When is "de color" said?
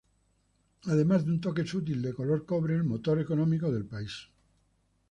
2.01-2.43